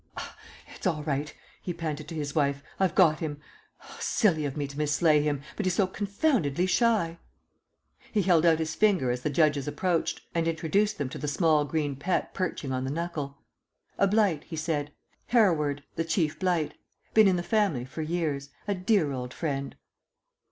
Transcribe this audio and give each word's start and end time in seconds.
"It's 0.75 0.87
all 0.87 1.03
right," 1.03 1.31
he 1.61 1.75
panted 1.75 2.07
to 2.07 2.15
his 2.15 2.33
wife, 2.33 2.63
"I've 2.79 2.95
got 2.95 3.19
him. 3.19 3.39
Silly 3.99 4.45
of 4.45 4.57
me 4.57 4.65
to 4.65 4.75
mislay 4.75 5.21
him, 5.21 5.43
but 5.55 5.67
he's 5.67 5.75
so 5.75 5.85
confoundedly 5.85 6.65
shy." 6.65 7.19
He 8.11 8.23
held 8.23 8.43
out 8.43 8.57
his 8.57 8.73
finger 8.73 9.11
as 9.11 9.21
the 9.21 9.29
judges 9.29 9.67
approached, 9.67 10.21
and 10.33 10.47
introduced 10.47 10.97
them 10.97 11.07
to 11.09 11.19
the 11.19 11.27
small 11.27 11.65
green 11.65 11.95
pet 11.95 12.33
perching 12.33 12.71
on 12.71 12.83
the 12.83 12.89
knuckle. 12.89 13.43
"A 13.99 14.07
blight," 14.07 14.45
he 14.45 14.55
said. 14.55 14.91
"Hereward, 15.27 15.83
the 15.95 16.03
Chief 16.03 16.39
Blight. 16.39 16.73
Been 17.13 17.27
in 17.27 17.35
the 17.35 17.43
family 17.43 17.85
for 17.85 18.01
years. 18.01 18.49
A 18.67 18.73
dear 18.73 19.11
old 19.11 19.35
friend." 19.35 19.75